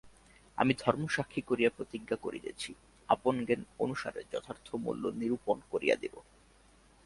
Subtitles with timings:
[0.57, 2.71] আমি ধর্ম সাক্ষী করিয়া প্রতিজ্ঞা করিতেছি
[3.09, 6.15] আপন জ্ঞান অনুসারে যথার্থ মূল্য নিরূপণ করিয়া দিব।